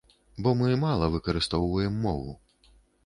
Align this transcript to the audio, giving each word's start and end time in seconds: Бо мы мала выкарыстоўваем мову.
Бо 0.45 0.53
мы 0.61 0.69
мала 0.83 1.09
выкарыстоўваем 1.15 2.01
мову. 2.07 2.33